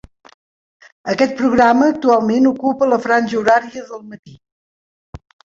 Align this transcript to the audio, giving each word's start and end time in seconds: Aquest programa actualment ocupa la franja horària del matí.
Aquest 1.13 1.35
programa 1.41 1.89
actualment 1.95 2.49
ocupa 2.53 2.89
la 2.95 3.01
franja 3.07 3.39
horària 3.43 3.87
del 3.93 4.03
matí. 4.15 4.37